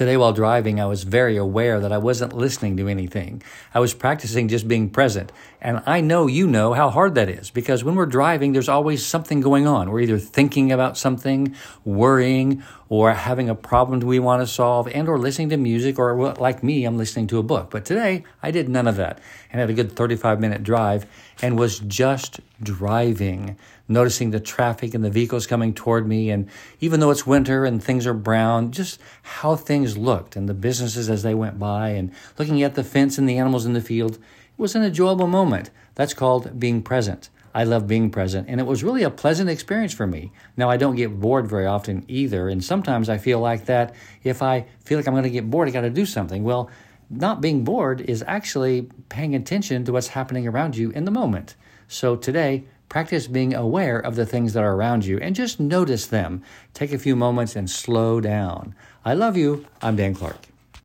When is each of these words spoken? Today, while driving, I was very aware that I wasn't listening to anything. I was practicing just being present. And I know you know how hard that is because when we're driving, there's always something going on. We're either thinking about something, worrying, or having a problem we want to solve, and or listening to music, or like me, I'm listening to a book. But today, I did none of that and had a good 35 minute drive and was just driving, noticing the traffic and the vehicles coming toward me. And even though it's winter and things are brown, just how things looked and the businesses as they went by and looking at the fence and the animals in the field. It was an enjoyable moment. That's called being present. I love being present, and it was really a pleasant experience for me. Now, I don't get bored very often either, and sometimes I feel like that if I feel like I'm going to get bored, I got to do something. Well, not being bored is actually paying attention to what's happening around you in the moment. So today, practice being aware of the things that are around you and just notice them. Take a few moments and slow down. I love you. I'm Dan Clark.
Today, 0.00 0.16
while 0.16 0.32
driving, 0.32 0.80
I 0.80 0.86
was 0.86 1.02
very 1.02 1.36
aware 1.36 1.78
that 1.78 1.92
I 1.92 1.98
wasn't 1.98 2.32
listening 2.32 2.74
to 2.78 2.88
anything. 2.88 3.42
I 3.74 3.80
was 3.80 3.92
practicing 3.92 4.48
just 4.48 4.66
being 4.66 4.88
present. 4.88 5.30
And 5.60 5.82
I 5.84 6.00
know 6.00 6.26
you 6.26 6.46
know 6.46 6.72
how 6.72 6.88
hard 6.88 7.16
that 7.16 7.28
is 7.28 7.50
because 7.50 7.84
when 7.84 7.96
we're 7.96 8.06
driving, 8.06 8.52
there's 8.52 8.70
always 8.70 9.04
something 9.04 9.42
going 9.42 9.66
on. 9.66 9.90
We're 9.90 10.00
either 10.00 10.18
thinking 10.18 10.72
about 10.72 10.96
something, 10.96 11.54
worrying, 11.84 12.62
or 12.88 13.12
having 13.12 13.50
a 13.50 13.54
problem 13.54 14.00
we 14.00 14.18
want 14.18 14.40
to 14.40 14.46
solve, 14.46 14.88
and 14.88 15.06
or 15.06 15.18
listening 15.18 15.50
to 15.50 15.58
music, 15.58 15.98
or 15.98 16.32
like 16.32 16.62
me, 16.62 16.86
I'm 16.86 16.96
listening 16.96 17.26
to 17.26 17.38
a 17.38 17.42
book. 17.42 17.70
But 17.70 17.84
today, 17.84 18.24
I 18.42 18.50
did 18.50 18.70
none 18.70 18.88
of 18.88 18.96
that 18.96 19.20
and 19.52 19.60
had 19.60 19.68
a 19.68 19.74
good 19.74 19.92
35 19.92 20.40
minute 20.40 20.62
drive 20.62 21.04
and 21.42 21.58
was 21.58 21.78
just 21.78 22.40
driving, 22.62 23.58
noticing 23.90 24.30
the 24.30 24.40
traffic 24.40 24.94
and 24.94 25.04
the 25.04 25.10
vehicles 25.10 25.46
coming 25.46 25.74
toward 25.74 26.06
me. 26.06 26.30
And 26.30 26.48
even 26.80 27.00
though 27.00 27.10
it's 27.10 27.26
winter 27.26 27.64
and 27.64 27.82
things 27.82 28.06
are 28.06 28.14
brown, 28.14 28.70
just 28.70 29.00
how 29.22 29.56
things 29.56 29.98
looked 29.98 30.36
and 30.36 30.48
the 30.48 30.54
businesses 30.54 31.10
as 31.10 31.22
they 31.22 31.34
went 31.34 31.58
by 31.58 31.90
and 31.90 32.12
looking 32.38 32.62
at 32.62 32.76
the 32.76 32.84
fence 32.84 33.18
and 33.18 33.28
the 33.28 33.36
animals 33.36 33.66
in 33.66 33.72
the 33.72 33.80
field. 33.80 34.14
It 34.14 34.20
was 34.56 34.74
an 34.74 34.84
enjoyable 34.84 35.26
moment. 35.26 35.70
That's 35.96 36.14
called 36.14 36.58
being 36.58 36.82
present. 36.82 37.28
I 37.52 37.64
love 37.64 37.88
being 37.88 38.10
present, 38.10 38.48
and 38.48 38.60
it 38.60 38.66
was 38.66 38.84
really 38.84 39.02
a 39.02 39.10
pleasant 39.10 39.50
experience 39.50 39.92
for 39.92 40.06
me. 40.06 40.30
Now, 40.56 40.70
I 40.70 40.76
don't 40.76 40.94
get 40.94 41.18
bored 41.18 41.48
very 41.48 41.66
often 41.66 42.04
either, 42.06 42.48
and 42.48 42.62
sometimes 42.62 43.08
I 43.08 43.18
feel 43.18 43.40
like 43.40 43.64
that 43.64 43.96
if 44.22 44.40
I 44.40 44.66
feel 44.84 44.98
like 44.98 45.08
I'm 45.08 45.14
going 45.14 45.24
to 45.24 45.30
get 45.30 45.50
bored, 45.50 45.66
I 45.66 45.72
got 45.72 45.80
to 45.80 45.90
do 45.90 46.06
something. 46.06 46.44
Well, 46.44 46.70
not 47.10 47.40
being 47.40 47.64
bored 47.64 48.02
is 48.02 48.22
actually 48.24 48.88
paying 49.08 49.34
attention 49.34 49.84
to 49.84 49.92
what's 49.92 50.06
happening 50.08 50.46
around 50.46 50.76
you 50.76 50.90
in 50.90 51.04
the 51.04 51.10
moment. 51.10 51.56
So 51.88 52.14
today, 52.14 52.66
practice 52.90 53.26
being 53.26 53.54
aware 53.54 53.98
of 53.98 54.16
the 54.16 54.26
things 54.26 54.52
that 54.52 54.62
are 54.62 54.74
around 54.74 55.06
you 55.06 55.16
and 55.18 55.34
just 55.34 55.58
notice 55.58 56.06
them. 56.06 56.42
Take 56.74 56.92
a 56.92 56.98
few 56.98 57.16
moments 57.16 57.56
and 57.56 57.70
slow 57.70 58.20
down. 58.20 58.74
I 59.02 59.14
love 59.14 59.38
you. 59.38 59.64
I'm 59.80 59.96
Dan 59.96 60.14
Clark. 60.14 60.49